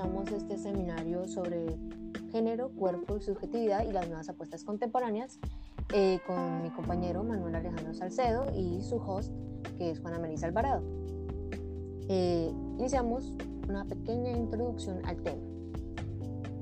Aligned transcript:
comenzamos 0.00 0.32
este 0.32 0.56
seminario 0.56 1.28
sobre 1.28 1.76
género, 2.32 2.70
cuerpo 2.70 3.18
y 3.18 3.20
subjetividad 3.20 3.86
y 3.86 3.92
las 3.92 4.06
nuevas 4.08 4.28
apuestas 4.30 4.64
contemporáneas 4.64 5.38
eh, 5.92 6.20
con 6.26 6.62
mi 6.62 6.70
compañero 6.70 7.22
Manuel 7.22 7.54
Alejandro 7.54 7.92
Salcedo 7.92 8.46
y 8.56 8.82
su 8.82 8.96
host, 8.96 9.30
que 9.76 9.90
es 9.90 10.00
Juana 10.00 10.18
Melissa 10.18 10.46
Alvarado. 10.46 10.82
Eh, 12.08 12.50
iniciamos 12.78 13.34
una 13.68 13.84
pequeña 13.84 14.30
introducción 14.30 15.04
al 15.04 15.22
tema. 15.22 15.42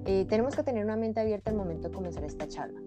Eh, 0.06 0.26
tenemos 0.28 0.56
que 0.56 0.64
tener 0.64 0.84
una 0.84 0.96
mente 0.96 1.20
abierta 1.20 1.50
al 1.50 1.56
momento 1.56 1.88
de 1.88 1.94
comenzar 1.94 2.24
esta 2.24 2.48
charla. 2.48 2.80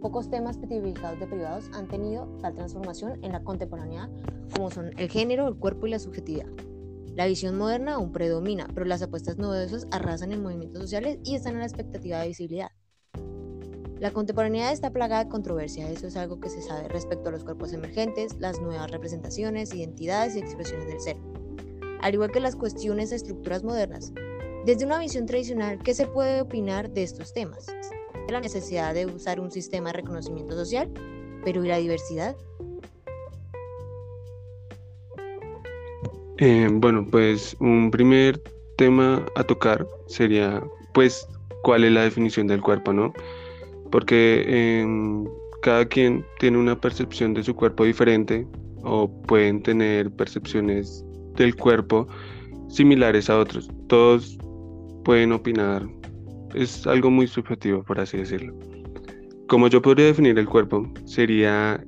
Pocos 0.00 0.30
temas 0.30 0.60
tipificados 0.60 1.18
de 1.18 1.26
privados 1.26 1.68
han 1.72 1.88
tenido 1.88 2.26
tal 2.40 2.54
transformación 2.54 3.18
en 3.24 3.32
la 3.32 3.42
contemporaneidad 3.42 4.08
como 4.54 4.70
son 4.70 4.90
el 4.98 5.08
género, 5.08 5.48
el 5.48 5.56
cuerpo 5.56 5.86
y 5.86 5.90
la 5.90 5.98
subjetividad. 5.98 6.46
La 7.16 7.24
visión 7.24 7.56
moderna 7.56 7.94
aún 7.94 8.12
predomina, 8.12 8.68
pero 8.74 8.84
las 8.84 9.00
apuestas 9.00 9.38
novedosas 9.38 9.86
arrasan 9.90 10.32
en 10.32 10.42
movimientos 10.42 10.82
sociales 10.82 11.18
y 11.24 11.34
están 11.34 11.54
en 11.54 11.60
la 11.60 11.64
expectativa 11.64 12.20
de 12.20 12.28
visibilidad. 12.28 12.70
La 13.98 14.10
contemporaneidad 14.10 14.70
está 14.70 14.92
plagada 14.92 15.24
de 15.24 15.30
controversia, 15.30 15.88
eso 15.88 16.06
es 16.08 16.16
algo 16.16 16.40
que 16.40 16.50
se 16.50 16.60
sabe 16.60 16.88
respecto 16.88 17.30
a 17.30 17.32
los 17.32 17.42
cuerpos 17.42 17.72
emergentes, 17.72 18.36
las 18.38 18.60
nuevas 18.60 18.90
representaciones, 18.90 19.72
identidades 19.72 20.36
y 20.36 20.40
expresiones 20.40 20.88
del 20.88 21.00
ser, 21.00 21.16
al 22.02 22.12
igual 22.12 22.30
que 22.30 22.40
las 22.40 22.54
cuestiones 22.54 23.08
de 23.08 23.16
estructuras 23.16 23.64
modernas. 23.64 24.12
Desde 24.66 24.84
una 24.84 24.98
visión 24.98 25.24
tradicional, 25.24 25.78
¿qué 25.82 25.94
se 25.94 26.06
puede 26.06 26.42
opinar 26.42 26.90
de 26.90 27.02
estos 27.02 27.32
temas? 27.32 27.64
La 28.28 28.40
necesidad 28.42 28.92
de 28.92 29.06
usar 29.06 29.40
un 29.40 29.50
sistema 29.50 29.88
de 29.88 29.94
reconocimiento 29.94 30.54
social, 30.54 30.92
pero 31.46 31.64
¿y 31.64 31.68
la 31.68 31.78
diversidad? 31.78 32.36
Eh, 36.38 36.68
bueno, 36.70 37.06
pues 37.10 37.56
un 37.60 37.90
primer 37.90 38.42
tema 38.76 39.24
a 39.36 39.44
tocar 39.44 39.86
sería, 40.06 40.62
pues, 40.92 41.26
cuál 41.62 41.84
es 41.84 41.92
la 41.92 42.02
definición 42.02 42.46
del 42.46 42.60
cuerpo, 42.60 42.92
¿no? 42.92 43.12
Porque 43.90 44.44
em, 44.46 45.24
cada 45.62 45.86
quien 45.86 46.24
tiene 46.38 46.58
una 46.58 46.78
percepción 46.78 47.34
de 47.34 47.42
su 47.42 47.54
cuerpo 47.54 47.84
diferente 47.84 48.46
o 48.82 49.10
pueden 49.22 49.62
tener 49.62 50.10
percepciones 50.10 51.04
del 51.36 51.56
cuerpo 51.56 52.06
similares 52.68 53.30
a 53.30 53.38
otros. 53.38 53.70
Todos 53.88 54.38
pueden 55.04 55.32
opinar. 55.32 55.86
Es 56.54 56.86
algo 56.86 57.10
muy 57.10 57.26
subjetivo, 57.26 57.82
por 57.82 57.98
así 57.98 58.18
decirlo. 58.18 58.54
Como 59.48 59.68
yo 59.68 59.80
podría 59.80 60.06
definir 60.06 60.38
el 60.38 60.46
cuerpo, 60.46 60.86
sería 61.04 61.82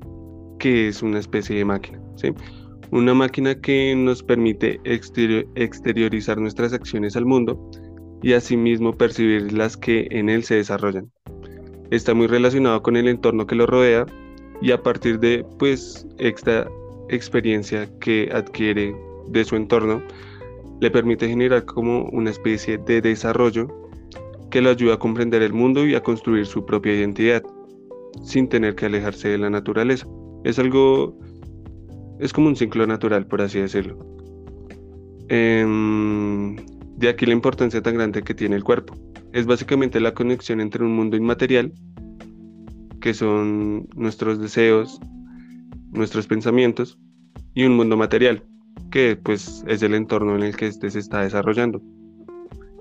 que 0.58 0.88
es 0.88 1.02
una 1.02 1.18
especie 1.18 1.56
de 1.56 1.64
máquina, 1.64 2.00
¿sí? 2.16 2.32
Una 2.90 3.14
máquina 3.14 3.54
que 3.60 3.94
nos 3.94 4.22
permite 4.22 4.80
exteriorizar 4.84 6.38
nuestras 6.38 6.72
acciones 6.72 7.16
al 7.16 7.26
mundo 7.26 7.70
y 8.22 8.32
asimismo 8.32 8.92
percibir 8.92 9.52
las 9.52 9.76
que 9.76 10.08
en 10.10 10.28
él 10.28 10.44
se 10.44 10.56
desarrollan. 10.56 11.10
Está 11.90 12.14
muy 12.14 12.26
relacionado 12.26 12.82
con 12.82 12.96
el 12.96 13.08
entorno 13.08 13.46
que 13.46 13.54
lo 13.54 13.66
rodea 13.66 14.06
y 14.60 14.72
a 14.72 14.82
partir 14.82 15.18
de 15.20 15.44
pues 15.58 16.06
esta 16.18 16.68
experiencia 17.08 17.88
que 18.00 18.28
adquiere 18.32 18.94
de 19.28 19.44
su 19.44 19.56
entorno 19.56 20.02
le 20.80 20.90
permite 20.90 21.28
generar 21.28 21.64
como 21.64 22.04
una 22.10 22.30
especie 22.30 22.78
de 22.78 23.00
desarrollo 23.00 23.68
que 24.50 24.62
lo 24.62 24.70
ayuda 24.70 24.94
a 24.94 24.98
comprender 24.98 25.42
el 25.42 25.52
mundo 25.52 25.86
y 25.86 25.94
a 25.94 26.02
construir 26.02 26.46
su 26.46 26.64
propia 26.64 26.94
identidad 26.94 27.42
sin 28.22 28.48
tener 28.48 28.74
que 28.74 28.86
alejarse 28.86 29.28
de 29.28 29.38
la 29.38 29.50
naturaleza. 29.50 30.06
Es 30.44 30.58
algo 30.58 31.18
es 32.18 32.32
como 32.32 32.48
un 32.48 32.56
ciclo 32.56 32.86
natural, 32.86 33.26
por 33.26 33.42
así 33.42 33.60
decirlo. 33.60 33.98
Em, 35.28 36.56
de 36.96 37.08
aquí 37.08 37.26
la 37.26 37.32
importancia 37.32 37.82
tan 37.82 37.94
grande 37.94 38.22
que 38.22 38.34
tiene 38.34 38.56
el 38.56 38.64
cuerpo. 38.64 38.94
Es 39.32 39.46
básicamente 39.46 40.00
la 40.00 40.14
conexión 40.14 40.60
entre 40.60 40.84
un 40.84 40.94
mundo 40.94 41.16
inmaterial, 41.16 41.72
que 43.00 43.14
son 43.14 43.88
nuestros 43.94 44.40
deseos, 44.40 45.00
nuestros 45.92 46.26
pensamientos, 46.26 46.98
y 47.54 47.64
un 47.64 47.76
mundo 47.76 47.96
material, 47.96 48.44
que 48.90 49.16
pues 49.16 49.64
es 49.66 49.82
el 49.82 49.94
entorno 49.94 50.36
en 50.36 50.42
el 50.42 50.56
que 50.56 50.66
este 50.66 50.90
se 50.90 50.98
está 50.98 51.22
desarrollando. 51.22 51.82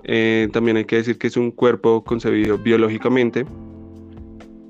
Eh, 0.04 0.48
también 0.52 0.76
hay 0.76 0.84
que 0.84 0.96
decir 0.96 1.18
que 1.18 1.26
es 1.26 1.36
un 1.36 1.50
cuerpo 1.50 2.02
concebido 2.02 2.56
biológicamente 2.56 3.44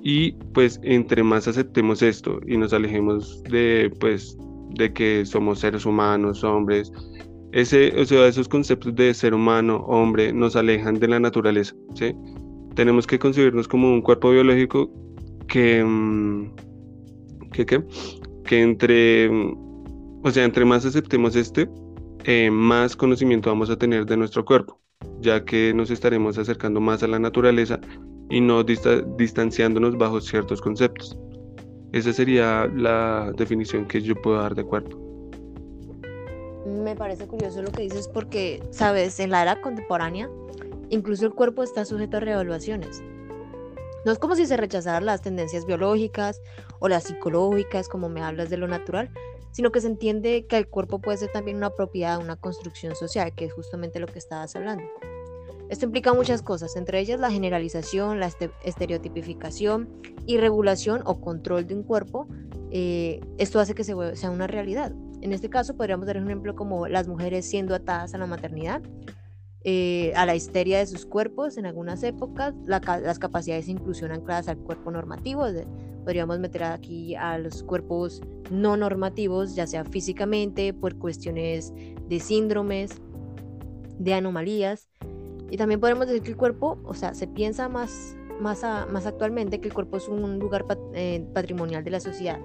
y 0.03 0.33
pues 0.53 0.81
entre 0.83 1.23
más 1.23 1.47
aceptemos 1.47 2.03
esto 2.03 2.41
y 2.47 2.57
nos 2.57 2.73
alejemos 2.73 3.43
de 3.45 3.93
pues 4.01 4.37
de 4.71 4.93
que 4.93 5.25
somos 5.25 5.61
seres 5.61 5.87
humanos, 5.87 6.45
hombres. 6.45 6.93
Ese, 7.53 7.99
o 8.01 8.05
sea, 8.05 8.27
esos 8.27 8.49
conceptos 8.49 8.95
de 8.95 9.15
ser 9.15 9.35
humano, 9.35 9.85
hombre, 9.87 10.33
nos 10.33 10.57
alejan 10.57 10.99
de 10.99 11.09
la 11.09 11.21
naturaleza. 11.21 11.75
¿sí? 11.95 12.15
Tenemos 12.75 13.07
que 13.07 13.19
concebirnos 13.19 13.67
como 13.67 13.93
un 13.93 14.03
cuerpo 14.03 14.31
biológico 14.31 14.91
que, 15.49 15.83
mm, 15.83 16.51
que, 17.53 17.85
que 18.45 18.63
entre, 18.63 19.31
mm, 19.31 20.23
o 20.25 20.31
sea, 20.31 20.45
entre 20.45 20.65
más 20.65 20.85
aceptemos 20.85 21.37
este, 21.37 21.69
eh, 22.25 22.51
más 22.51 22.97
conocimiento 22.97 23.49
vamos 23.51 23.71
a 23.71 23.79
tener 23.79 24.05
de 24.05 24.17
nuestro 24.17 24.45
cuerpo, 24.45 24.79
ya 25.21 25.45
que 25.45 25.73
nos 25.75 25.91
estaremos 25.91 26.37
acercando 26.37 26.81
más 26.81 27.03
a 27.03 27.09
la 27.09 27.19
naturaleza 27.19 27.81
y 28.29 28.41
no 28.41 28.63
distanciándonos 28.65 29.97
bajo 29.97 30.21
ciertos 30.21 30.61
conceptos. 30.61 31.19
Esa 31.93 32.13
sería 32.13 32.67
la 32.67 33.33
definición 33.37 33.87
que 33.87 34.03
yo 34.03 34.15
puedo 34.15 34.41
dar 34.41 34.55
de 34.55 34.65
cuerpo. 34.65 34.99
Me 36.67 36.95
parece 36.95 37.27
curioso 37.27 37.63
lo 37.63 37.73
que 37.73 37.83
dices 37.83 38.09
porque, 38.09 38.63
sabes, 38.71 39.19
en 39.21 39.31
la 39.31 39.43
era 39.43 39.61
contemporánea, 39.61 40.29
incluso 40.91 41.25
el 41.25 41.33
cuerpo 41.33 41.63
está 41.63 41.85
sujeto 41.87 42.19
a 42.19 42.21
reevaluaciones. 42.21 43.03
No 44.05 44.13
es 44.13 44.19
como 44.19 44.37
si 44.37 44.47
se 44.47 44.57
rechazaran 44.57 45.07
las 45.07 45.23
tendencias 45.23 45.65
biológicas 45.65 46.41
o 46.79 46.89
las 46.89 47.05
psicológicas, 47.05 47.89
como 47.89 48.09
me 48.09 48.23
hablas 48.23 48.51
de 48.51 48.59
lo 48.59 48.69
natural, 48.69 49.11
sino 49.51 49.73
que 49.73 49.81
se 49.81 49.87
entiende 49.87 50.47
que 50.47 50.59
el 50.59 50.69
cuerpo 50.69 51.01
puede 51.01 51.19
ser 51.19 51.33
también 51.33 51.57
una 51.57 51.71
propiedad, 51.71 52.21
una 52.21 52.37
construcción 52.37 52.95
social, 52.95 53.35
que 53.35 53.47
es 53.47 53.53
justamente 53.53 53.99
lo 53.99 54.07
que 54.07 54.19
estabas 54.19 54.55
hablando. 54.55 54.85
Esto 55.69 55.85
implica 55.85 56.15
muchas 56.15 56.43
cosas, 56.43 56.77
entre 56.77 56.99
ellas 57.01 57.21
la 57.21 57.31
generalización, 57.31 58.21
la 58.21 58.27
este, 58.27 58.51
estereotipificación 58.65 59.89
y 60.27 60.39
regulación 60.39 61.03
o 61.05 61.21
control 61.21 61.67
de 61.67 61.75
un 61.75 61.83
cuerpo. 61.83 62.27
Eh, 62.71 63.21
esto 63.37 63.61
hace 63.61 63.75
que 63.75 63.85
sea 63.85 64.31
una 64.31 64.47
realidad. 64.47 64.93
En 65.21 65.33
este 65.33 65.51
caso 65.51 65.77
podríamos 65.77 66.07
dar 66.07 66.17
un 66.17 66.25
ejemplo 66.25 66.55
como 66.55 66.87
las 66.87 67.09
mujeres 67.09 67.49
siendo 67.49 67.75
atadas 67.75 68.15
a 68.15 68.19
la 68.19 68.27
maternidad, 68.27 68.83
eh, 69.65 70.13
a 70.15 70.25
la 70.25 70.35
histeria 70.35 70.79
de 70.79 70.87
sus 70.87 71.05
cuerpos 71.05 71.59
en 71.59 71.67
algunas 71.67 72.03
épocas, 72.03 72.55
las 72.67 73.19
capacidades 73.19 73.67
de 73.67 73.73
inclusión 73.73 74.13
ancladas 74.13 74.49
al 74.49 74.59
cuerpo 74.59 74.91
normativo, 74.91 75.45
podríamos 76.05 76.39
meter 76.39 76.65
aquí 76.65 77.15
a 77.17 77.37
los 77.37 77.63
cuerpos 77.65 78.23
no 78.51 78.77
normativos, 78.77 79.55
ya 79.57 79.67
sea 79.67 79.85
físicamente, 79.85 80.73
por 80.73 80.97
cuestiones 80.97 81.75
de 82.09 82.21
síndromes, 82.21 82.93
de 83.99 84.15
anomalías, 84.15 84.88
y 85.51 85.57
también 85.57 85.81
podemos 85.81 86.07
decir 86.07 86.23
que 86.23 86.31
el 86.31 86.37
cuerpo, 86.37 86.79
o 86.85 86.95
sea, 86.95 87.15
se 87.15 87.27
piensa 87.27 87.69
más, 87.69 88.17
más, 88.41 88.63
más 88.91 89.07
actualmente 89.07 89.61
que 89.61 89.69
el 89.69 89.75
cuerpo 89.75 89.97
es 89.97 90.09
un 90.09 90.39
lugar 90.39 90.67
eh, 90.95 91.27
patrimonial 91.33 91.85
de 91.85 91.91
la 91.91 92.01
sociedad, 92.01 92.39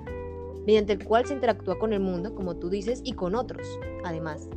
mediante 0.65 0.93
el 0.93 1.03
cual 1.03 1.25
se 1.25 1.33
interactúa 1.33 1.77
con 1.77 1.93
el 1.93 1.99
mundo, 1.99 2.33
como 2.33 2.55
tú 2.55 2.69
dices, 2.69 3.01
y 3.03 3.13
con 3.13 3.35
otros. 3.35 3.67
Además, 4.05 4.49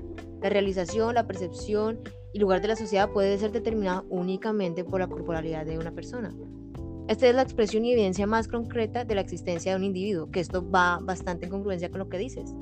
la 0.43 0.51
realización, 0.51 1.15
la 1.15 1.27
percepción 1.27 2.01
y 2.33 2.39
lugar 2.39 2.61
de 2.61 2.69
la 2.69 2.77
sociedad 2.77 3.11
puede 3.11 3.37
ser 3.39 3.51
determinada 3.51 4.05
únicamente 4.11 4.85
por 4.85 5.01
la 5.01 5.09
corporalidad 5.09 5.67
de 5.67 5.79
una 5.79 5.93
persona. 5.93 6.35
Esta 7.09 7.29
es 7.29 7.35
la 7.35 7.43
expresión 7.43 7.85
y 7.85 7.93
evidencia 7.93 8.27
más 8.27 8.49
concreta 8.49 9.05
de 9.05 9.15
la 9.15 9.21
existencia 9.21 9.73
de 9.73 9.79
un 9.79 9.85
individuo, 9.85 10.31
que 10.31 10.41
esto 10.41 10.69
va 10.69 10.99
bastante 11.01 11.47
en 11.47 11.53
congruencia 11.53 11.89
con 11.89 12.01
lo 12.01 12.09
que 12.09 12.19
dices. 12.19 12.53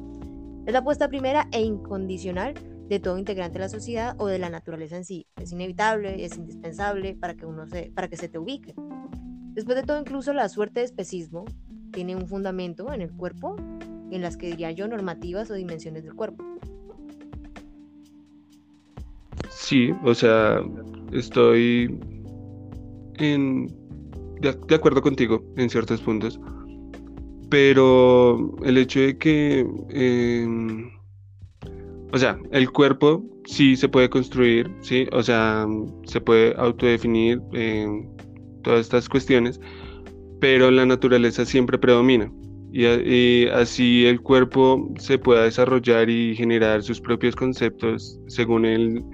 Es 0.67 0.73
la 0.73 0.81
apuesta 0.81 1.09
primera 1.09 1.49
e 1.51 1.63
incondicional 1.63 2.55
de 2.89 3.01
todo 3.01 3.19
integrante 3.19 3.55
de 3.55 3.65
la 3.65 3.69
sociedad 3.69 4.15
o 4.19 4.27
de 4.27 4.39
la 4.39 4.51
naturaleza 4.51 4.97
en 4.97 5.05
sí. 5.05 5.27
Es 5.37 5.53
inevitable, 5.53 6.25
es 6.25 6.37
indispensable 6.37 7.15
para 7.15 7.35
que, 7.35 7.47
uno 7.47 7.67
se, 7.67 7.91
para 7.95 8.09
que 8.09 8.17
se 8.17 8.29
te 8.29 8.39
ubique. 8.39 8.75
Después 9.55 9.77
de 9.77 9.83
todo, 9.83 10.01
incluso 10.01 10.33
la 10.33 10.49
suerte 10.49 10.81
de 10.81 10.87
especismo 10.87 11.45
tiene 11.93 12.17
un 12.17 12.27
fundamento 12.27 12.93
en 12.93 13.01
el 13.01 13.13
cuerpo, 13.13 13.57
en 14.11 14.21
las 14.21 14.37
que 14.37 14.49
diría 14.49 14.73
yo 14.73 14.89
normativas 14.89 15.51
o 15.51 15.55
dimensiones 15.55 16.05
del 16.05 16.15
cuerpo. 16.15 16.45
Sí, 19.49 19.93
o 20.03 20.15
sea, 20.15 20.61
estoy 21.13 21.99
en, 23.19 23.69
de, 24.41 24.75
acuerdo 24.75 25.01
contigo 25.01 25.43
en 25.57 25.71
ciertos 25.71 26.01
puntos, 26.01 26.41
pero 27.49 28.57
el 28.65 28.77
hecho 28.77 29.01
de 29.01 29.17
que 29.17 29.61
em, 29.91 30.91
o 32.13 32.19
sea, 32.19 32.39
el 32.53 32.71
cuerpo 32.71 33.25
sí 33.45 33.77
se 33.77 33.89
puede 33.89 34.09
construir, 34.09 34.71
sí, 34.81 35.07
o 35.13 35.23
sea, 35.23 35.67
se 36.05 36.21
puede 36.21 36.55
autodefinir 36.57 37.41
en 37.53 38.09
todas 38.63 38.81
estas 38.81 39.09
cuestiones, 39.09 39.61
pero 40.41 40.71
la 40.71 40.87
naturaleza 40.87 41.45
siempre 41.45 41.79
predomina. 41.79 42.31
Y, 42.73 43.47
así 43.49 44.05
el 44.05 44.21
cuerpo 44.21 44.93
se 44.99 45.17
pueda 45.17 45.45
desarrollar 45.45 46.11
y 46.11 46.35
generar 46.35 46.83
sus 46.83 47.01
propios 47.01 47.37
conceptos 47.37 48.19
según 48.27 48.65
el, 48.65 49.05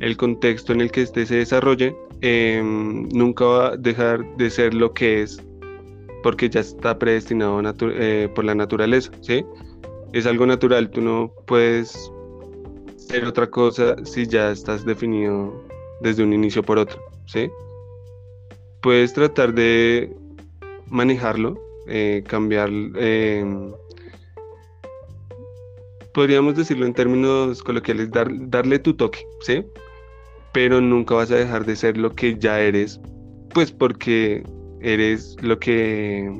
el 0.00 0.16
contexto 0.16 0.72
en 0.72 0.80
el 0.80 0.90
que 0.90 1.02
éste 1.02 1.24
se 1.24 1.36
desarrolle, 1.36 1.94
em, 2.22 3.08
nunca 3.10 3.44
va 3.44 3.68
a 3.68 3.76
dejar 3.76 4.24
de 4.38 4.50
ser 4.50 4.74
lo 4.74 4.92
que 4.92 5.22
es 5.22 5.40
porque 6.24 6.50
ya 6.50 6.58
está 6.58 6.98
predestinado 6.98 7.62
eh, 7.80 8.28
por 8.34 8.44
la 8.44 8.56
naturaleza, 8.56 9.12
¿sí? 9.20 9.44
Es 10.12 10.26
algo 10.26 10.44
natural, 10.44 10.90
tú 10.90 11.00
no 11.00 11.32
puedes 11.46 12.10
ser 13.06 13.24
otra 13.24 13.48
cosa 13.48 13.96
si 14.04 14.26
ya 14.26 14.50
estás 14.50 14.84
definido 14.84 15.52
desde 16.00 16.22
un 16.22 16.32
inicio 16.32 16.62
por 16.62 16.78
otro, 16.78 17.00
¿sí? 17.26 17.50
Puedes 18.82 19.12
tratar 19.14 19.54
de 19.54 20.14
manejarlo, 20.88 21.58
eh, 21.88 22.22
cambiar, 22.26 22.68
em, 22.96 23.72
podríamos 26.12 26.56
decirlo 26.56 26.86
en 26.86 26.94
términos 26.94 27.62
coloquiales, 27.62 28.10
darle 28.10 28.78
tu 28.78 28.94
toque, 28.94 29.24
¿sí? 29.40 29.64
Pero 30.52 30.80
nunca 30.80 31.14
vas 31.14 31.30
a 31.30 31.36
dejar 31.36 31.64
de 31.64 31.76
ser 31.76 31.96
lo 31.96 32.10
que 32.10 32.36
ya 32.38 32.60
eres, 32.60 33.00
pues 33.54 33.70
porque 33.70 34.42
eres 34.80 35.36
lo 35.42 35.58
que 35.58 36.30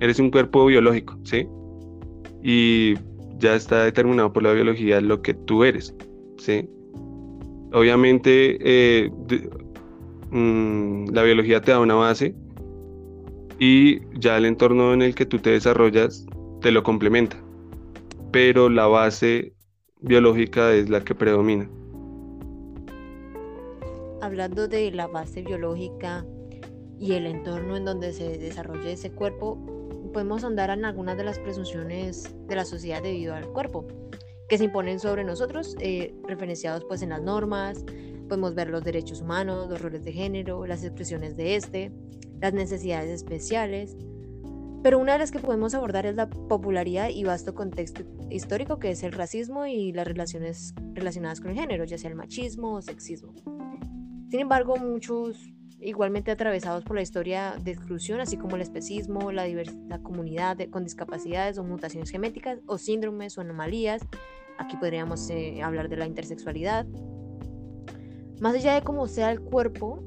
eres 0.00 0.18
un 0.18 0.30
cuerpo 0.30 0.66
biológico, 0.66 1.18
¿sí? 1.24 1.46
Y 2.42 2.94
ya 3.38 3.54
está 3.54 3.84
determinado 3.84 4.32
por 4.32 4.42
la 4.42 4.52
biología 4.52 5.00
lo 5.00 5.22
que 5.22 5.34
tú 5.34 5.64
eres, 5.64 5.94
¿sí? 6.38 6.68
Obviamente 7.72 8.58
eh, 8.60 9.10
mm, 10.30 11.10
la 11.12 11.22
biología 11.22 11.60
te 11.60 11.72
da 11.72 11.80
una 11.80 11.94
base 11.94 12.34
y 13.58 14.00
ya 14.18 14.36
el 14.36 14.44
entorno 14.44 14.92
en 14.94 15.02
el 15.02 15.14
que 15.14 15.26
tú 15.26 15.38
te 15.38 15.50
desarrollas 15.50 16.26
te 16.60 16.70
lo 16.70 16.82
complementa, 16.82 17.36
pero 18.32 18.68
la 18.68 18.86
base 18.86 19.52
biológica 20.00 20.72
es 20.72 20.88
la 20.88 21.04
que 21.04 21.14
predomina. 21.14 21.68
Hablando 24.20 24.66
de 24.68 24.90
la 24.90 25.06
base 25.06 25.42
biológica, 25.42 26.24
y 27.00 27.12
el 27.12 27.26
entorno 27.26 27.76
en 27.76 27.84
donde 27.84 28.12
se 28.12 28.38
desarrolle 28.38 28.92
ese 28.92 29.10
cuerpo, 29.12 29.58
podemos 30.08 30.44
andar 30.44 30.70
en 30.70 30.84
algunas 30.84 31.16
de 31.16 31.24
las 31.24 31.38
presunciones 31.38 32.34
de 32.46 32.56
la 32.56 32.64
sociedad 32.64 33.02
debido 33.02 33.34
al 33.34 33.48
cuerpo 33.48 33.86
que 34.48 34.58
se 34.58 34.64
imponen 34.64 34.98
sobre 34.98 35.24
nosotros, 35.24 35.76
eh, 35.80 36.14
referenciados 36.26 36.84
pues 36.84 37.02
en 37.02 37.10
las 37.10 37.22
normas, 37.22 37.84
podemos 38.28 38.54
ver 38.54 38.70
los 38.70 38.82
derechos 38.82 39.20
humanos, 39.20 39.68
los 39.68 39.80
roles 39.80 40.04
de 40.04 40.12
género, 40.12 40.66
las 40.66 40.84
expresiones 40.84 41.36
de 41.36 41.56
este, 41.56 41.92
las 42.40 42.54
necesidades 42.54 43.10
especiales, 43.10 43.96
pero 44.82 44.98
una 44.98 45.14
de 45.14 45.18
las 45.18 45.30
que 45.30 45.38
podemos 45.38 45.74
abordar 45.74 46.06
es 46.06 46.14
la 46.14 46.30
popularidad 46.30 47.08
y 47.10 47.24
vasto 47.24 47.54
contexto 47.54 48.04
histórico 48.30 48.78
que 48.78 48.90
es 48.90 49.02
el 49.02 49.12
racismo 49.12 49.66
y 49.66 49.92
las 49.92 50.06
relaciones 50.06 50.74
relacionadas 50.94 51.40
con 51.40 51.50
el 51.50 51.58
género, 51.58 51.84
ya 51.84 51.98
sea 51.98 52.10
el 52.10 52.16
machismo 52.16 52.74
o 52.74 52.82
sexismo. 52.82 53.34
Sin 54.30 54.40
embargo, 54.40 54.76
muchos 54.76 55.52
igualmente 55.80 56.30
atravesados 56.30 56.84
por 56.84 56.96
la 56.96 57.02
historia 57.02 57.56
de 57.62 57.70
exclusión, 57.70 58.20
así 58.20 58.36
como 58.36 58.56
el 58.56 58.62
especismo, 58.62 59.30
la, 59.32 59.46
la 59.46 59.98
comunidad 60.00 60.58
con 60.70 60.84
discapacidades 60.84 61.58
o 61.58 61.64
mutaciones 61.64 62.10
genéticas 62.10 62.58
o 62.66 62.78
síndromes 62.78 63.38
o 63.38 63.40
anomalías. 63.40 64.02
Aquí 64.58 64.76
podríamos 64.76 65.30
eh, 65.30 65.62
hablar 65.62 65.88
de 65.88 65.96
la 65.96 66.06
intersexualidad. 66.06 66.86
Más 68.40 68.54
allá 68.54 68.74
de 68.74 68.82
cómo 68.82 69.06
sea 69.06 69.30
el 69.30 69.40
cuerpo 69.40 70.02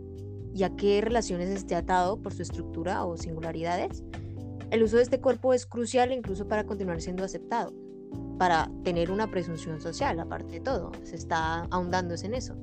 y 0.53 0.63
a 0.63 0.75
qué 0.75 1.00
relaciones 1.01 1.50
esté 1.50 1.75
atado 1.75 2.21
por 2.21 2.33
su 2.33 2.41
estructura 2.41 3.06
o 3.06 3.15
singularidades, 3.18 4.03
el 4.71 4.83
uso 4.83 4.97
de 4.97 5.03
este 5.03 5.19
cuerpo 5.19 5.53
es 5.53 5.65
crucial 5.65 6.12
incluso 6.12 6.47
para 6.47 6.65
continuar 6.65 7.01
siendo 7.01 7.23
aceptado, 7.23 7.73
para 8.38 8.69
tener 8.83 9.12
una 9.12 9.29
presunción 9.29 9.81
social, 9.81 10.19
aparte 10.19 10.53
de 10.53 10.59
todo, 10.62 10.91
se 11.03 11.15
está 11.15 11.63
ahondándose 11.71 12.25
en 12.25 12.33
eso. 12.33 12.56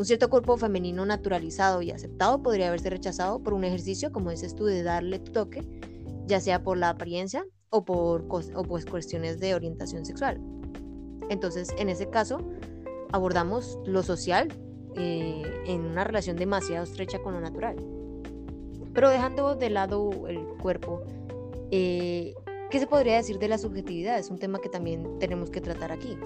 Un 0.00 0.06
cierto 0.06 0.30
cuerpo 0.30 0.56
femenino 0.56 1.04
naturalizado 1.04 1.82
y 1.82 1.90
aceptado 1.90 2.42
podría 2.42 2.70
verse 2.70 2.88
rechazado 2.88 3.42
por 3.42 3.52
un 3.52 3.64
ejercicio, 3.64 4.10
como 4.10 4.30
dices 4.30 4.54
tú, 4.54 4.64
de 4.64 4.82
darle 4.82 5.18
toque, 5.18 5.62
ya 6.26 6.40
sea 6.40 6.62
por 6.62 6.78
la 6.78 6.88
apariencia 6.88 7.44
o 7.68 7.84
por 7.84 8.26
pues 8.26 8.86
cuestiones 8.86 9.40
de 9.40 9.54
orientación 9.54 10.06
sexual. 10.06 10.40
Entonces, 11.28 11.68
en 11.76 11.90
ese 11.90 12.08
caso, 12.08 12.38
abordamos 13.12 13.78
lo 13.84 14.02
social 14.02 14.48
eh, 14.96 15.42
en 15.66 15.82
una 15.82 16.04
relación 16.04 16.38
demasiado 16.38 16.84
estrecha 16.84 17.18
con 17.18 17.34
lo 17.34 17.42
natural. 17.42 17.76
Pero 18.94 19.10
dejando 19.10 19.54
de 19.54 19.68
lado 19.68 20.28
el 20.28 20.46
cuerpo, 20.62 21.02
eh, 21.70 22.32
¿qué 22.70 22.78
se 22.78 22.86
podría 22.86 23.16
decir 23.16 23.38
de 23.38 23.48
la 23.48 23.58
subjetividad? 23.58 24.18
Es 24.18 24.30
un 24.30 24.38
tema 24.38 24.60
que 24.60 24.70
también 24.70 25.18
tenemos 25.18 25.50
que 25.50 25.60
tratar 25.60 25.92
aquí. 25.92 26.16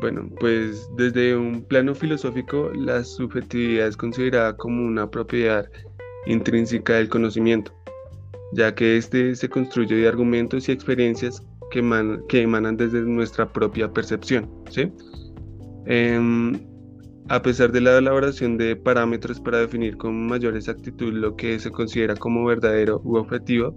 Bueno, 0.00 0.28
pues 0.40 0.88
desde 0.96 1.36
un 1.36 1.62
plano 1.62 1.94
filosófico, 1.94 2.70
la 2.74 3.04
subjetividad 3.04 3.88
es 3.88 3.96
considerada 3.96 4.56
como 4.56 4.84
una 4.84 5.10
propiedad 5.10 5.68
intrínseca 6.26 6.94
del 6.94 7.08
conocimiento, 7.08 7.72
ya 8.52 8.74
que 8.74 8.96
éste 8.96 9.34
se 9.34 9.48
construye 9.48 9.94
de 9.94 10.08
argumentos 10.08 10.68
y 10.68 10.72
experiencias 10.72 11.42
que, 11.70 12.42
emanan 12.42 12.76
desde 12.76 13.00
nuestra 13.02 13.52
propia 13.52 13.92
percepción. 13.92 14.48
¿sí? 14.70 14.92
Em, 15.86 16.58
a 17.28 17.40
pesar 17.40 17.72
de 17.72 17.80
la 17.80 17.98
elaboración 17.98 18.58
de 18.58 18.76
parámetros 18.76 19.40
para 19.40 19.58
definir 19.58 19.96
con 19.96 20.26
mayor 20.26 20.56
exactitud 20.56 21.12
lo 21.12 21.36
que 21.36 21.58
se 21.58 21.70
considera 21.70 22.14
como 22.14 22.44
verdadero 22.44 23.00
u 23.04 23.16
objetivo, 23.16 23.76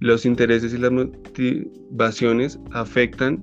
los 0.00 0.26
intereses 0.26 0.74
y 0.74 0.78
las 0.78 0.92
motivaciones 0.92 2.58
afectan 2.72 3.42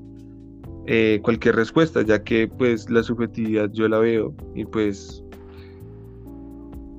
eh, 0.88 1.20
cualquier 1.24 1.56
respuesta, 1.56 2.02
ya 2.04 2.24
que 2.24 2.48
pues 2.48 2.90
la 2.90 3.02
subjetividad 3.02 3.72
yo 3.72 3.88
la 3.88 4.00
veo 4.00 4.34
y 4.54 4.66
pues 4.66 5.24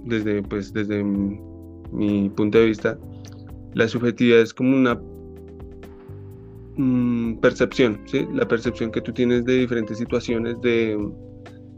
desde, 0.07 0.43
pues, 0.43 0.73
desde 0.73 1.05
mi, 1.05 2.31
punto 2.31 2.59
de 2.59 2.67
vista, 2.67 2.99
la 3.75 3.87
subjetividad 3.87 4.41
es 4.41 4.55
como 4.55 4.75
una 4.75 5.01
mm, 6.77 7.35
percepción, 7.37 8.01
¿sí? 8.07 8.27
la 8.33 8.47
percepción 8.49 8.91
que 8.91 9.01
tú 9.01 9.13
tienes 9.13 9.45
de 9.45 9.59
diferentes 9.59 9.99
situaciones, 9.99 10.61
de, 10.63 10.99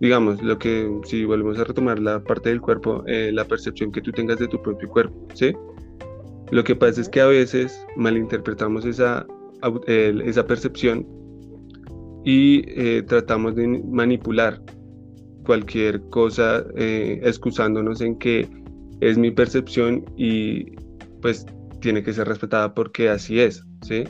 digamos, 0.01 0.43
lo 0.43 0.59
que, 0.59 0.91
si 1.05 1.25
volvemos 1.25 1.59
a 1.59 1.65
retomar 1.65 1.99
la 1.99 2.23
parte 2.23 2.51
del 2.51 2.61
cuerpo, 2.61 3.03
eh, 3.07 3.31
la 3.33 3.45
percepción 3.45 3.91
que 3.91 4.01
tú 4.01 4.13
tengas 4.13 4.39
de 4.39 4.49
tu 4.49 4.61
propio 4.63 4.89
cuerpo, 4.89 5.17
¿sí? 5.35 5.53
Lo 6.51 6.65
que 6.65 6.75
pasa 6.75 7.01
es 7.01 7.09
que 7.09 7.21
a 7.21 7.27
veces 7.27 7.85
malinterpretamos 7.97 8.87
esa, 8.87 9.27
esa 9.87 10.47
percepción 10.47 11.07
y 12.25 12.65
eh, 12.67 13.03
tratamos 13.03 13.55
de 13.55 13.67
manipular 13.67 14.61
cualquier 15.45 16.01
cosa 16.11 16.65
eh, 16.77 17.21
excusándonos 17.23 18.01
en 18.01 18.19
que 18.19 18.49
es 19.01 19.17
mi 19.17 19.31
percepción 19.31 20.05
y 20.17 20.73
pues 21.23 21.47
tiene 21.81 22.03
que 22.03 22.13
ser 22.13 22.29
respetada 22.29 22.75
porque 22.75 23.09
así 23.09 23.41
es, 23.41 23.65
¿sí? 23.83 24.05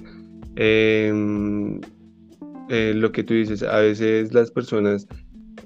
Em, 0.57 1.81
eh, 2.71 2.93
lo 2.95 3.13
que 3.13 3.23
tú 3.23 3.35
dices, 3.35 3.63
a 3.63 3.79
veces 3.79 4.33
las 4.33 4.51
personas 4.51 5.07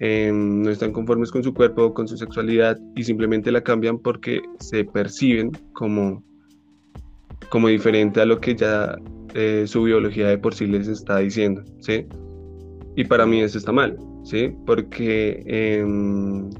em, 0.01 0.63
no 0.63 0.71
están 0.71 0.93
conformes 0.93 1.31
con 1.31 1.43
su 1.43 1.55
cuerpo, 1.55 1.95
con 1.95 2.09
su 2.09 2.17
sexualidad 2.17 2.79
y 2.97 3.05
simplemente 3.05 3.53
la 3.53 3.63
cambian 3.63 3.99
porque 3.99 4.41
se 4.59 4.85
perciben 4.85 5.53
como, 5.73 6.23
como 7.51 7.69
diferente 7.69 8.21
a 8.21 8.27
lo 8.27 8.41
que 8.41 8.55
ya 8.55 8.97
su 9.65 9.85
biología 9.85 10.29
de 10.29 10.37
por 10.37 10.53
sí 10.53 10.67
les 10.67 10.89
está 10.89 11.19
diciendo, 11.19 11.65
¿sí? 11.81 12.07
Y 12.97 13.05
para 13.05 13.27
mí 13.27 13.41
eso 13.41 13.59
está 13.59 13.73
mal, 13.73 13.99
¿sí? 14.25 14.55
Porque 14.67 15.43
em, 15.47 16.51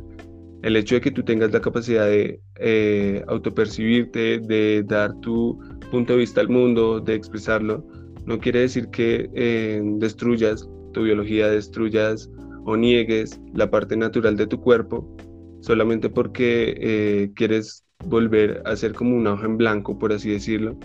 el 0.63 0.77
hecho 0.77 0.95
de 0.95 1.01
que 1.01 1.11
tú 1.11 1.23
tengas 1.23 1.53
la 1.53 1.61
capacidad 1.61 2.07
de 2.07 2.41
eh, 2.57 3.23
autopercibirte, 3.29 4.39
de 4.39 4.83
dar 4.85 5.13
tu 5.21 5.59
punto 5.91 6.15
de 6.15 6.21
vista 6.21 6.41
al 6.41 6.49
mundo, 6.49 7.01
de 7.01 7.15
expresarlo, 7.15 7.85
no 8.25 8.39
quiere 8.39 8.61
decir 8.61 8.89
que 8.89 9.29
em, 9.35 9.99
destruyas 9.99 10.69
tu 10.93 11.03
biología, 11.03 11.49
destruyas 11.49 12.31
o 12.65 12.77
niegues 12.77 13.41
la 13.55 13.71
parte 13.71 13.97
natural 13.97 14.37
de 14.37 14.47
tu 14.47 14.61
cuerpo 14.61 15.17
solamente 15.63 16.11
porque 16.11 16.75
eh, 16.79 17.33
quieres 17.35 17.85
volver 18.05 18.63
a 18.67 18.77
ser 18.77 18.93
como 18.93 19.17
una 19.17 19.33
hoja 19.33 19.47
en 19.47 19.57
blanco, 19.57 19.99
por 19.99 20.13
así 20.13 20.31
decirlo, 20.31 20.77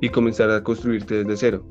y 0.00 0.08
comenzar 0.10 0.50
a 0.50 0.62
construirte 0.62 1.24
desde 1.24 1.36
cero. 1.36 1.68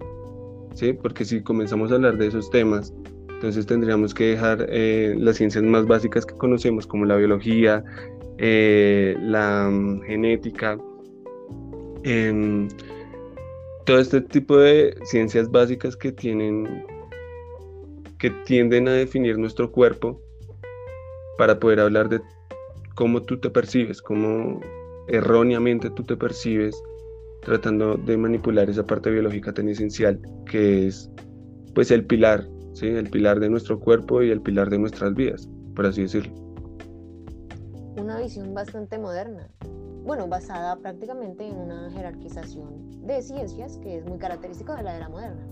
¿Sí? 0.74 0.94
Porque 0.94 1.26
si 1.26 1.42
comenzamos 1.42 1.92
a 1.92 1.96
hablar 1.96 2.18
de 2.18 2.28
esos 2.28 2.50
temas, 2.50 2.94
entonces 3.30 3.66
tendríamos 3.66 4.14
que 4.14 4.28
dejar 4.28 4.66
eh, 4.70 5.16
las 5.18 5.38
ciencias 5.38 5.64
más 5.64 5.86
básicas 5.86 6.26
que 6.26 6.36
conocemos, 6.36 6.88
como 6.88 7.06
la 7.06 7.18
biología, 7.18 7.84
eh, 8.38 9.18
la 9.20 9.70
mm, 9.70 10.02
genética, 10.04 10.78
em, 12.04 12.68
todo 13.86 14.00
este 14.00 14.22
tipo 14.22 14.58
de 14.58 14.96
ciencias 15.04 15.52
básicas 15.52 15.98
que 15.98 16.12
tienen 16.12 16.86
que 18.18 18.30
tienden 18.46 18.88
a 18.88 18.94
definir 18.94 19.38
nuestro 19.38 19.70
cuerpo 19.70 20.22
para 21.38 21.60
poder 21.60 21.82
hablar 21.82 22.08
de 22.08 22.22
cómo 22.96 23.22
tú 23.22 23.38
te 23.38 23.50
percibes, 23.50 24.02
cómo 24.02 24.62
erróneamente 25.10 25.90
tú 25.90 26.04
te 26.04 26.16
percibes 26.16 26.82
tratando 27.44 27.96
de 27.96 28.18
manipular 28.18 28.70
esa 28.70 28.86
parte 28.86 29.10
biológica 29.12 29.54
tan 29.54 29.70
esencial 29.70 30.20
que 30.50 30.88
es 30.88 31.10
pues 31.74 31.92
el 31.92 32.06
pilar 32.06 32.48
¿sí? 32.74 32.88
el 32.88 33.10
pilar 33.10 33.40
de 33.40 33.50
nuestro 33.50 33.80
cuerpo 33.80 34.22
y 34.22 34.32
el 34.32 34.42
pilar 34.42 34.70
de 34.70 34.80
nuestras 34.80 35.14
vidas, 35.14 35.48
por 35.76 35.86
así 35.86 36.02
decirlo. 36.02 36.34
Una 37.98 38.20
visión 38.20 38.54
bastante 38.54 38.98
moderna, 38.98 39.48
bueno, 40.04 40.28
basada 40.28 40.76
prácticamente 40.78 41.48
en 41.48 41.56
una 41.56 41.90
jerarquización 41.92 43.06
de 43.06 43.22
ciencias 43.22 43.78
que 43.78 43.98
es 43.98 44.06
muy 44.06 44.18
característico 44.18 44.76
de 44.76 44.84
la 44.84 44.98
era 44.98 45.10
moderna. 45.10 45.48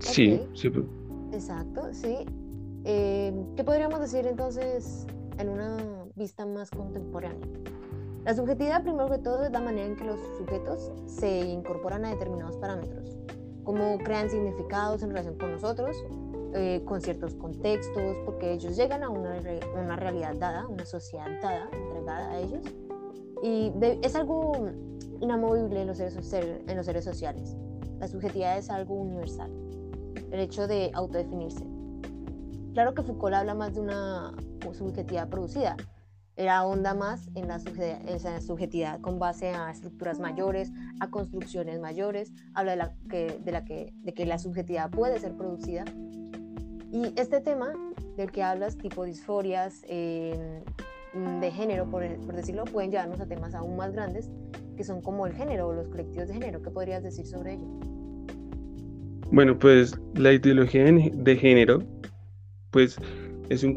Sí, 0.00 0.40
sí. 0.54 0.70
Pues. 0.70 0.84
Exacto, 1.32 1.88
sí. 1.92 2.26
Eh, 2.84 3.32
¿Qué 3.56 3.64
podríamos 3.64 4.00
decir 4.00 4.26
entonces 4.26 5.06
en 5.38 5.48
una 5.48 5.78
vista 6.14 6.44
más 6.44 6.70
contemporánea? 6.70 7.48
La 8.24 8.34
subjetividad, 8.34 8.82
primero 8.82 9.10
que 9.10 9.18
todo, 9.18 9.44
es 9.44 9.52
la 9.52 9.60
manera 9.60 9.86
en 9.86 9.96
que 9.96 10.04
los 10.04 10.18
sujetos 10.38 10.90
se 11.04 11.40
incorporan 11.40 12.06
a 12.06 12.10
determinados 12.10 12.56
parámetros, 12.56 13.18
cómo 13.64 13.98
crean 13.98 14.30
significados 14.30 15.02
en 15.02 15.10
relación 15.10 15.36
con 15.36 15.52
nosotros, 15.52 15.94
eh, 16.54 16.82
con 16.86 17.02
ciertos 17.02 17.34
contextos, 17.34 18.16
porque 18.24 18.52
ellos 18.52 18.76
llegan 18.76 19.02
a 19.02 19.10
una, 19.10 19.36
una 19.74 19.96
realidad 19.96 20.36
dada, 20.36 20.66
una 20.66 20.86
sociedad 20.86 21.26
dada, 21.42 21.68
entregada 21.70 22.30
a 22.30 22.38
ellos, 22.38 22.62
y 23.42 23.70
es 24.00 24.16
algo 24.16 24.70
inamovible 25.20 25.82
en 25.82 25.88
los, 25.88 25.98
seres, 25.98 26.32
en 26.66 26.76
los 26.78 26.86
seres 26.86 27.04
sociales. 27.04 27.54
La 27.98 28.08
subjetividad 28.08 28.56
es 28.56 28.70
algo 28.70 28.94
universal, 28.94 29.50
el 30.30 30.40
hecho 30.40 30.66
de 30.66 30.90
autodefinirse. 30.94 31.66
Claro 32.72 32.94
que 32.94 33.02
Foucault 33.02 33.34
habla 33.34 33.54
más 33.54 33.74
de 33.74 33.80
una 33.80 34.32
subjetividad 34.72 35.28
producida, 35.28 35.76
era 36.36 36.64
onda 36.64 36.94
más 36.94 37.28
en 37.34 37.46
la, 37.48 37.60
subjetividad 38.40 39.00
con 39.00 39.18
base 39.18 39.50
a 39.50 39.70
estructuras 39.70 40.18
mayores, 40.18 40.72
a 41.00 41.08
construcciones 41.08 41.80
mayores, 41.80 42.32
habla 42.54 42.72
de, 42.72 42.76
la 42.76 42.94
que, 43.08 43.38
de, 43.44 43.52
la 43.52 43.64
que, 43.64 43.92
de 44.02 44.14
que 44.14 44.26
la 44.26 44.38
subjetividad 44.38 44.90
puede 44.90 45.20
ser 45.20 45.36
producida. 45.36 45.84
Y 46.92 47.12
este 47.16 47.40
tema 47.40 47.72
del 48.16 48.30
que 48.32 48.42
hablas, 48.42 48.76
tipo 48.76 49.04
disforias 49.04 49.82
mm, 49.82 51.40
de 51.40 51.50
género, 51.52 51.88
por, 51.88 52.04
por, 52.20 52.34
decirlo, 52.34 52.64
pueden 52.64 52.90
llevarnos 52.90 53.20
a 53.20 53.26
temas 53.26 53.54
aún 53.54 53.76
más 53.76 53.92
grandes, 53.92 54.28
que 54.76 54.82
son 54.82 55.02
como 55.02 55.26
el 55.26 55.34
género 55.34 55.68
o 55.68 55.72
los 55.72 55.88
colectivos 55.88 56.28
de 56.28 56.34
género. 56.34 56.62
¿Qué 56.62 56.70
podrías 56.70 57.02
decir 57.02 57.26
sobre 57.26 57.54
ello? 57.54 57.66
Bueno, 59.30 59.56
pues 59.58 59.98
la 60.14 60.32
ideología 60.32 60.84
de 60.84 61.36
género, 61.36 61.82
pues 62.70 62.96
es 63.48 63.62
un 63.62 63.74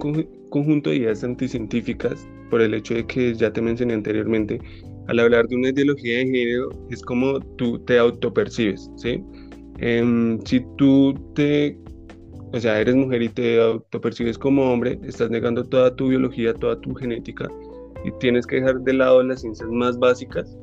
conjunto 0.50 0.90
de 0.90 0.98
ideas 0.98 1.24
anticientíficas 1.24 2.28
por 2.50 2.62
el 2.62 2.74
hecho 2.74 2.94
de 2.94 3.06
que 3.06 3.34
ya 3.34 3.52
te 3.52 3.62
mencioné 3.62 3.94
anteriormente, 3.94 4.60
al 5.08 5.20
hablar 5.20 5.48
de 5.48 5.56
una 5.56 5.70
ideología 5.70 6.18
de 6.18 6.26
género 6.26 6.70
es 6.90 7.02
como 7.02 7.40
tú 7.58 7.80
te 7.80 7.98
autopercibes, 7.98 8.90
¿sí? 8.98 9.24
Em, 9.80 10.40
si 10.46 10.66
tú 10.78 11.14
te, 11.36 11.78
o 12.52 12.60
sea, 12.60 12.82
eres 12.82 12.96
mujer 12.96 13.22
y 13.22 13.30
te 13.30 13.62
autopercibes 13.62 14.38
como 14.38 14.72
hombre, 14.72 15.00
estás 15.04 15.30
negando 15.30 15.64
toda 15.64 15.96
tu 15.96 16.10
biología, 16.10 16.54
toda 16.54 16.80
tu 16.82 16.94
genética 16.96 17.48
y 18.04 18.12
tienes 18.20 18.46
que 18.46 18.58
dejar 18.58 18.82
de 18.82 18.94
lado 18.94 19.24
las 19.24 19.42
ciencias 19.42 19.70
más 19.70 19.98
básicas 19.98 20.58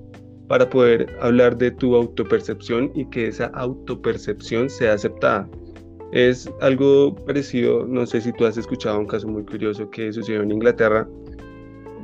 para 0.48 0.68
poder 0.68 1.08
hablar 1.20 1.56
de 1.56 1.70
tu 1.70 1.94
autopercepción 1.94 2.90
y 2.94 3.06
que 3.06 3.28
esa 3.28 3.46
autopercepción 3.54 4.68
sea 4.68 4.92
aceptada. 4.94 5.48
Es 6.12 6.48
algo 6.60 7.14
parecido, 7.14 7.86
no 7.86 8.06
sé 8.06 8.20
si 8.20 8.32
tú 8.32 8.44
has 8.44 8.56
escuchado 8.56 9.00
un 9.00 9.06
caso 9.06 9.26
muy 9.26 9.44
curioso 9.44 9.90
que 9.90 10.12
sucedió 10.12 10.42
en 10.42 10.52
Inglaterra, 10.52 11.08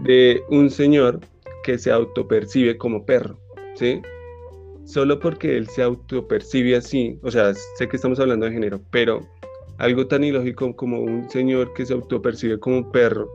de 0.02 0.42
un 0.50 0.71
señor 0.71 1.21
que 1.62 1.78
se 1.78 1.90
autopercibe 1.90 2.76
como 2.76 3.04
perro, 3.04 3.38
¿sí? 3.75 4.00
Solo 4.85 5.21
porque 5.21 5.57
él 5.57 5.69
se 5.69 5.83
autopercibe 5.83 6.76
así, 6.76 7.19
o 7.23 7.30
sea, 7.30 7.52
sé 7.76 7.88
que 7.88 7.97
estamos 7.97 8.19
hablando 8.19 8.47
de 8.47 8.52
género, 8.52 8.80
pero 8.90 9.21
algo 9.78 10.07
tan 10.07 10.25
ilógico 10.25 10.75
como 10.75 11.00
un 11.00 11.28
señor 11.30 11.73
que 11.75 11.87
se 11.87 11.95
autopercibe 11.95 12.59
como 12.59 12.90
perro, 12.90 13.30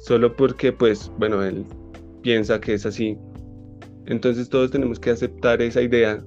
solo 0.00 0.34
porque, 0.34 0.72
pues, 0.72 1.10
bueno, 1.18 1.42
él 1.42 1.64
piensa 2.22 2.60
que 2.60 2.74
es 2.74 2.86
así. 2.86 3.16
Entonces 4.06 4.48
todos 4.48 4.70
tenemos 4.70 4.98
que 4.98 5.10
aceptar 5.10 5.60
esa 5.62 5.82
idea, 5.82 6.22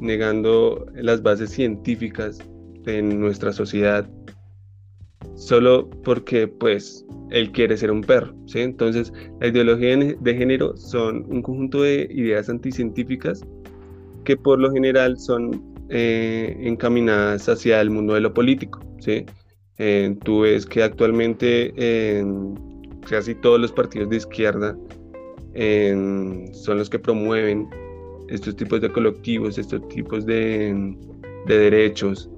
negando 0.00 0.86
las 0.94 1.22
bases 1.22 1.50
científicas 1.50 2.38
de 2.84 3.02
nuestra 3.02 3.52
sociedad, 3.52 4.08
solo 5.38 5.88
porque, 6.02 6.48
pues, 6.48 7.06
él 7.30 7.52
quiere 7.52 7.76
ser 7.76 7.92
un 7.92 8.02
perro, 8.02 8.34
¿sí? 8.46 8.60
Entonces, 8.60 9.12
la 9.40 9.46
ideología 9.46 9.96
de 9.96 10.34
género 10.34 10.76
son 10.76 11.24
un 11.28 11.42
conjunto 11.42 11.82
de 11.82 12.08
ideas 12.10 12.48
anticientíficas 12.48 13.42
que 14.24 14.36
por 14.36 14.58
lo 14.58 14.72
general 14.72 15.16
son 15.16 15.62
eh, 15.90 16.56
encaminadas 16.60 17.48
hacia 17.48 17.80
el 17.80 17.90
mundo 17.90 18.14
de 18.14 18.20
lo 18.20 18.34
político, 18.34 18.80
¿sí? 18.98 19.24
Eh, 19.78 20.16
tú 20.24 20.40
ves 20.40 20.66
que 20.66 20.82
actualmente 20.82 21.72
casi 23.08 23.34
todos 23.36 23.60
los 23.60 23.70
partidos 23.70 24.10
de 24.10 24.16
izquierda 24.16 24.76
son 25.54 26.78
los 26.78 26.90
que 26.90 26.98
promueven 26.98 27.68
estos 28.28 28.56
tipos 28.56 28.80
de 28.80 28.90
colectivos, 28.90 29.56
estos 29.56 29.86
tipos 29.88 30.26
de, 30.26 30.96
de 31.46 31.58
derechos, 31.58 32.28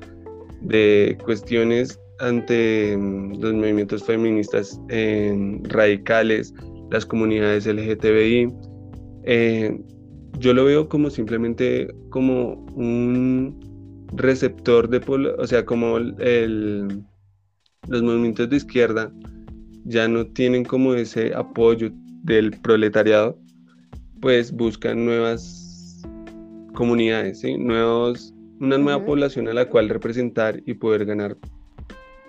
de 0.61 1.17
cuestiones 1.25 1.99
ante 2.21 2.97
mm, 2.97 3.41
los 3.41 3.55
movimientos 3.55 4.05
feministas 4.05 4.81
radicales, 5.65 6.55
las 6.91 7.07
comunidades 7.07 7.67
LGTBI. 7.67 8.53
Eh, 9.25 9.81
yo 10.39 10.55
lo 10.55 10.65
veo 10.65 10.89
como 10.89 11.11
simplemente 11.11 11.93
como 12.11 12.55
un 12.75 14.09
receptor 14.15 14.89
de, 14.89 15.01
o 15.39 15.47
sea, 15.47 15.65
como 15.65 15.99
el, 15.99 17.05
los 17.89 18.03
movimientos 18.03 18.49
de 18.49 18.57
izquierda 18.57 19.13
ya 19.85 20.09
no 20.09 20.27
tienen 20.27 20.65
como 20.65 20.95
ese 20.95 21.35
apoyo 21.35 21.91
del 22.23 22.53
proletariado, 22.61 23.39
pues 24.21 24.53
buscan 24.53 25.05
nuevas 25.05 26.03
comunidades, 26.75 27.43
Nuevos, 27.59 28.35
una 28.61 28.79
nueva 28.79 29.05
población 29.05 29.49
a 29.49 29.55
la 29.55 29.69
cual 29.69 29.89
representar 29.89 30.63
y 30.67 30.75
poder 30.75 31.05
ganar 31.05 31.37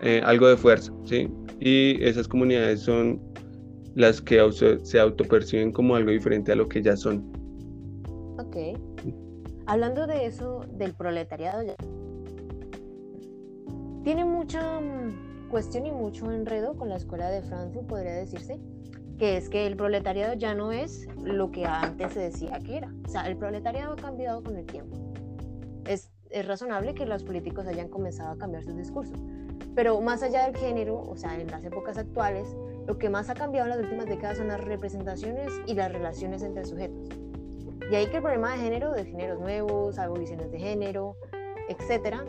eh, 0.02 0.22
algo 0.26 0.48
de 0.48 0.58
fuerza, 0.58 0.92
¿sí? 1.06 1.32
Y 1.60 2.04
esas 2.04 2.28
comunidades 2.28 2.82
son 2.82 3.22
las 3.96 4.22
que 4.22 4.40
se 4.84 5.00
autoperciben 5.00 5.72
como 5.72 5.96
algo 5.96 6.12
diferente 6.12 6.52
a 6.52 6.56
lo 6.56 6.68
que 6.68 6.82
ya 6.82 6.96
son. 6.96 7.32
Ok. 8.40 8.58
Hablando 9.68 10.08
de 10.08 10.26
eso, 10.26 10.66
del 10.74 10.94
proletariado, 10.94 11.76
tiene 14.04 14.26
mucha 14.26 14.80
mm, 14.80 15.50
cuestión 15.50 15.86
y 15.86 15.92
mucho 15.92 16.32
enredo 16.32 16.76
con 16.76 16.90
la 16.90 16.96
escuela 16.96 17.30
de 17.30 17.42
Frankfurt, 17.44 17.86
podría 17.88 18.14
decirse, 18.14 18.60
que 19.20 19.38
es 19.38 19.50
que 19.50 19.68
el 19.68 19.76
proletariado 19.76 20.34
ya 20.34 20.56
no 20.56 20.72
es 20.72 21.08
lo 21.24 21.52
que 21.52 21.66
antes 21.66 22.14
se 22.14 22.22
decía 22.22 22.60
que 22.66 22.78
era. 22.78 22.92
O 23.06 23.08
sea, 23.08 23.28
el 23.28 23.38
proletariado 23.38 23.94
ha 23.94 23.98
cambiado 23.98 24.42
con 24.42 24.58
el 24.58 24.66
tiempo. 24.66 25.14
Es, 25.86 26.10
es 26.32 26.48
razonable 26.48 26.96
que 26.96 27.06
los 27.06 27.24
políticos 27.24 27.68
hayan 27.68 27.90
comenzado 27.90 28.32
a 28.32 28.38
cambiar 28.38 28.64
sus 28.64 28.76
discursos. 28.76 29.20
Pero 29.76 30.00
más 30.02 30.24
allá 30.24 30.46
del 30.46 30.58
género, 30.58 31.00
o 31.00 31.16
sea, 31.16 31.40
en 31.40 31.48
las 31.48 31.64
épocas 31.64 31.98
actuales, 31.98 32.48
lo 32.88 32.98
que 32.98 33.10
más 33.10 33.30
ha 33.30 33.34
cambiado 33.34 33.70
en 33.70 33.78
las 33.78 33.84
últimas 33.84 34.06
décadas 34.06 34.38
son 34.38 34.48
las 34.48 34.62
representaciones 34.62 35.52
y 35.66 35.74
las 35.74 35.92
relaciones 35.92 36.44
entre 36.44 36.66
sujetos. 36.66 37.10
Y 37.90 37.96
ahí 37.96 38.08
que 38.08 38.18
el 38.18 38.24
problema 38.24 38.52
de 38.54 38.58
género, 38.58 38.92
de 38.92 39.06
géneros 39.06 39.40
nuevos, 39.40 39.98
aboliciones 40.00 40.52
de 40.52 40.60
género, 40.60 41.16
etcétera, 41.68 42.24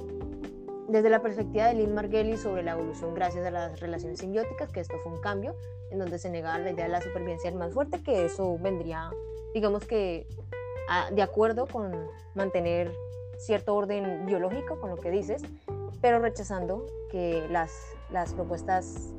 desde 0.89 1.09
la 1.09 1.23
perspectiva 1.23 1.67
de 1.67 1.75
Lynn 1.75 1.95
Margulis 1.95 2.41
sobre 2.41 2.62
la 2.62 2.73
evolución 2.73 3.15
gracias 3.15 3.47
a 3.47 3.51
las 3.51 3.81
relaciones 3.81 4.19
simbióticas, 4.19 4.71
que 4.71 4.81
esto 4.81 4.99
fue 5.03 5.12
un 5.12 5.21
cambio 5.21 5.57
en 5.91 5.99
donde 5.99 6.19
se 6.19 6.31
negaba 6.31 6.59
la 6.59 6.71
idea 6.71 6.85
de 6.85 6.91
la 6.91 7.01
supervivencia 7.01 7.51
del 7.51 7.59
más 7.59 7.73
fuerte, 7.73 8.03
que 8.03 8.25
eso 8.25 8.59
vendría, 8.59 9.11
digamos 9.55 9.87
que, 9.87 10.27
de 11.12 11.23
acuerdo 11.23 11.67
con 11.67 11.93
mantener 12.35 12.93
cierto 13.39 13.75
orden 13.75 14.27
biológico, 14.27 14.81
con 14.81 14.91
lo 14.91 14.97
que 14.97 15.11
dices, 15.11 15.43
pero 16.02 16.18
rechazando 16.18 16.85
que 17.11 17.47
las, 17.49 17.73
las 18.11 18.35
propuestas 18.35 19.14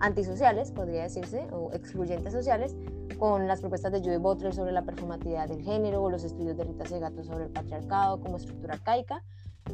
antisociales, 0.00 0.72
podría 0.72 1.04
decirse, 1.04 1.46
o 1.52 1.72
excluyentes 1.72 2.32
sociales, 2.32 2.76
con 3.18 3.48
las 3.48 3.60
propuestas 3.60 3.92
de 3.92 4.00
Judith 4.00 4.20
Butler 4.20 4.54
sobre 4.54 4.72
la 4.72 4.82
performatividad 4.82 5.48
del 5.48 5.62
género 5.62 6.02
o 6.02 6.10
los 6.10 6.24
estudios 6.24 6.56
de 6.56 6.64
Rita 6.64 6.84
Segato 6.84 7.24
sobre 7.24 7.44
el 7.44 7.50
patriarcado 7.50 8.20
como 8.20 8.36
estructura 8.36 8.74
arcaica. 8.74 9.24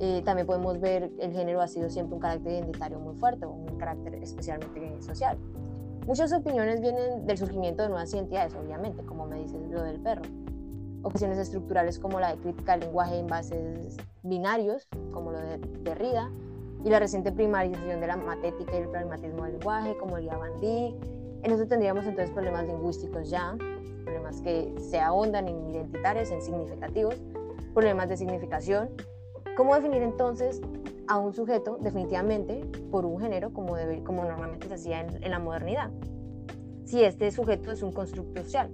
Eh, 0.00 0.22
también 0.24 0.46
podemos 0.46 0.80
ver 0.80 1.10
el 1.18 1.32
género 1.32 1.60
ha 1.60 1.68
sido 1.68 1.88
siempre 1.90 2.14
un 2.14 2.20
carácter 2.20 2.52
identitario 2.52 2.98
muy 2.98 3.14
fuerte, 3.16 3.46
un 3.46 3.78
carácter 3.78 4.14
especialmente 4.14 5.02
social. 5.02 5.38
Muchas 6.06 6.32
opiniones 6.32 6.80
vienen 6.80 7.26
del 7.26 7.38
surgimiento 7.38 7.82
de 7.82 7.88
nuevas 7.88 8.12
identidades, 8.12 8.54
obviamente, 8.54 9.04
como 9.04 9.26
me 9.26 9.40
dices 9.40 9.60
lo 9.70 9.82
del 9.82 10.00
perro. 10.00 10.22
Opciones 11.04 11.38
estructurales 11.38 11.98
como 12.00 12.18
la 12.18 12.34
de 12.34 12.42
crítica 12.42 12.72
al 12.72 12.80
lenguaje 12.80 13.18
en 13.18 13.28
bases 13.28 13.96
binarios, 14.22 14.88
como 15.12 15.30
lo 15.30 15.38
de 15.38 15.58
Derrida, 15.82 16.30
y 16.84 16.90
la 16.90 16.98
reciente 16.98 17.30
primarización 17.30 18.00
de 18.00 18.06
la 18.06 18.16
matética 18.16 18.74
y 18.74 18.82
el 18.82 18.88
pragmatismo 18.88 19.44
del 19.44 19.52
lenguaje, 19.52 19.96
como 19.96 20.18
el 20.18 20.26
Van 20.26 20.52
En 20.62 21.50
eso 21.50 21.66
tendríamos 21.66 22.04
entonces 22.04 22.30
problemas 22.30 22.66
lingüísticos 22.66 23.30
ya, 23.30 23.56
problemas 24.02 24.40
que 24.40 24.74
se 24.78 24.98
ahondan 24.98 25.46
en 25.46 25.70
identitarios, 25.70 26.30
en 26.30 26.42
significativos, 26.42 27.22
problemas 27.72 28.08
de 28.08 28.16
significación, 28.16 28.90
¿Cómo 29.56 29.76
definir 29.76 30.02
entonces 30.02 30.60
a 31.06 31.18
un 31.18 31.32
sujeto 31.32 31.78
definitivamente 31.80 32.64
por 32.90 33.04
un 33.04 33.20
género 33.20 33.52
como, 33.52 33.76
debe, 33.76 34.02
como 34.02 34.24
normalmente 34.24 34.66
se 34.66 34.74
hacía 34.74 35.00
en 35.02 35.30
la 35.30 35.38
modernidad? 35.38 35.92
Si 36.84 37.04
este 37.04 37.30
sujeto 37.30 37.70
es 37.70 37.84
un 37.84 37.92
constructo 37.92 38.42
social, 38.42 38.68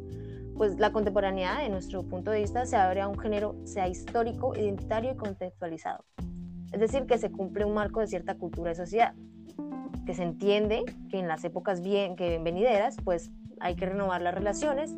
pues 0.61 0.79
la 0.79 0.93
contemporaneidad, 0.93 1.63
de 1.63 1.71
nuestro 1.71 2.03
punto 2.03 2.31
de 2.31 2.41
vista, 2.41 2.67
se 2.67 2.77
abre 2.77 3.01
a 3.01 3.09
un 3.09 3.19
género, 3.19 3.57
sea 3.65 3.89
histórico, 3.89 4.55
identitario 4.55 5.13
y 5.13 5.17
contextualizado. 5.17 6.05
Es 6.71 6.79
decir, 6.79 7.07
que 7.07 7.17
se 7.17 7.33
cumple 7.33 7.65
un 7.65 7.73
marco 7.73 8.01
de 8.01 8.07
cierta 8.07 8.35
cultura 8.35 8.73
y 8.73 8.75
sociedad, 8.75 9.15
que 10.05 10.13
se 10.13 10.23
entiende 10.23 10.85
que 11.09 11.19
en 11.19 11.29
las 11.29 11.43
épocas 11.45 11.81
bien, 11.81 12.15
que 12.15 12.39
venideras, 12.41 12.99
pues 13.03 13.31
hay 13.59 13.75
que 13.75 13.87
renovar 13.87 14.21
las 14.21 14.35
relaciones, 14.35 14.95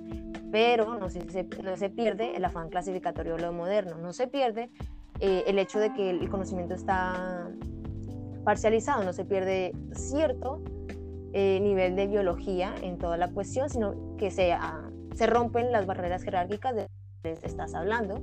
pero 0.51 0.99
no 0.99 1.09
se, 1.09 1.21
no 1.63 1.77
se 1.77 1.91
pierde 1.91 2.35
el 2.37 2.45
afán 2.45 2.69
clasificatorio 2.69 3.37
de 3.37 3.43
lo 3.43 3.53
moderno, 3.53 3.99
no 3.99 4.13
se 4.13 4.27
pierde 4.27 4.69
eh, 5.21 5.45
el 5.47 5.61
hecho 5.61 5.79
de 5.79 5.95
que 5.95 6.11
el 6.11 6.29
conocimiento 6.29 6.75
está 6.75 7.49
parcializado, 8.43 9.05
no 9.05 9.13
se 9.13 9.25
pierde 9.25 9.71
cierto 9.93 10.61
eh, 11.35 11.61
nivel 11.63 11.95
de 11.95 12.09
biología 12.09 12.75
en 12.83 12.99
toda 12.99 13.17
la 13.17 13.29
cuestión, 13.29 13.71
sino 13.71 14.17
que 14.17 14.33
se, 14.33 14.53
se 15.15 15.27
rompen 15.27 15.73
las 15.73 15.87
barreras 15.87 16.23
jerárquicas 16.23 16.75
de 16.75 16.89
las 17.25 17.39
que 17.39 17.47
estás 17.47 17.75
hablando. 17.75 18.23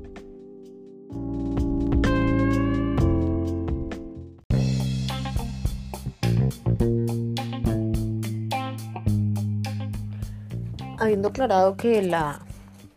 Habiendo 10.97 11.29
aclarado 11.29 11.77
que 11.77 12.01
la 12.01 12.41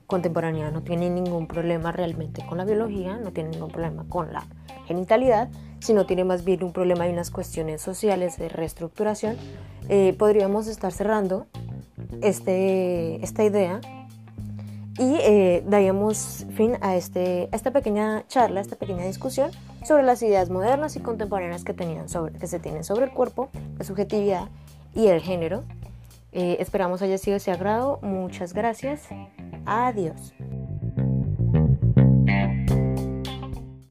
contemporaneidad 0.06 0.72
no 0.72 0.82
tiene 0.82 1.08
ningún 1.08 1.46
problema 1.46 1.92
realmente 1.92 2.44
con 2.46 2.58
la 2.58 2.64
biología, 2.64 3.16
no 3.16 3.32
tiene 3.32 3.50
ningún 3.50 3.70
problema 3.70 4.04
con 4.08 4.32
la 4.32 4.44
genitalidad, 4.86 5.48
sino 5.80 6.04
tiene 6.04 6.24
más 6.24 6.44
bien 6.44 6.64
un 6.64 6.72
problema 6.72 7.04
de 7.04 7.12
unas 7.12 7.30
cuestiones 7.30 7.80
sociales 7.80 8.36
de 8.36 8.48
reestructuración, 8.48 9.36
eh, 9.88 10.14
podríamos 10.18 10.66
estar 10.66 10.92
cerrando 10.92 11.46
este, 12.20 13.22
esta 13.24 13.44
idea 13.44 13.80
y 14.98 15.16
eh, 15.20 15.64
daríamos 15.66 16.46
fin 16.54 16.76
a, 16.80 16.96
este, 16.96 17.48
esta 17.52 17.70
pequeña 17.70 18.26
charla, 18.28 18.60
esta 18.60 18.76
pequeña 18.76 19.04
discusión 19.06 19.50
sobre 19.84 20.02
las 20.02 20.22
ideas 20.22 20.50
modernas 20.50 20.96
y 20.96 21.00
contemporáneas 21.00 21.64
que, 21.64 21.72
tenían 21.72 22.08
sobre, 22.08 22.34
que 22.34 22.46
se 22.46 22.58
tienen 22.58 22.84
sobre 22.84 23.06
el 23.06 23.12
cuerpo, 23.12 23.48
la 23.78 23.84
subjetividad 23.84 24.48
y 24.94 25.06
el 25.06 25.20
género. 25.20 25.64
Eh, 26.32 26.56
esperamos 26.60 27.02
haya 27.02 27.18
sido 27.18 27.38
de 27.38 27.52
agrado. 27.52 27.98
Muchas 28.02 28.52
gracias. 28.52 29.08
Adiós. 29.64 30.34